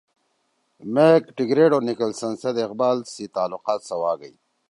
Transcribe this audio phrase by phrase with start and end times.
[0.93, 4.33] میگ ٹیگرٹ او نیکلسن سیت اقبال سی تعلُقات سواگئی